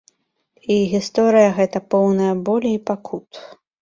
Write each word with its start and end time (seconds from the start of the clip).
І 0.75 0.77
гісторыя 0.93 1.49
гэтая 1.57 1.81
поўная 1.91 2.33
болі 2.49 2.69
і 2.79 2.81
пакут. 2.89 3.29